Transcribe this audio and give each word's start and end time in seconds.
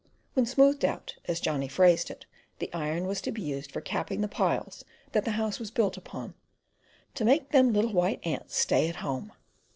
When 0.33 0.47
"smoothed 0.47 0.83
out," 0.83 1.15
as 1.25 1.39
Johnny 1.39 1.67
phrased 1.67 2.09
it, 2.09 2.25
the 2.57 2.73
iron 2.73 3.05
was 3.05 3.21
to 3.21 3.31
be 3.31 3.43
used 3.43 3.71
for 3.71 3.81
capping 3.81 4.21
the 4.21 4.27
piles 4.27 4.83
that 5.11 5.25
the 5.25 5.33
house 5.37 5.59
was 5.59 5.69
built 5.69 5.95
upon, 5.95 6.33
"to 7.13 7.23
make 7.23 7.51
them 7.51 7.71
little 7.71 7.93
white 7.93 8.25
ants 8.25 8.55
stay 8.55 8.89
at 8.89 8.95
home." 9.05 9.31